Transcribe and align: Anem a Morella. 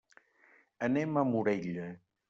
Anem 0.89 1.21
a 1.23 1.27
Morella. 1.35 1.91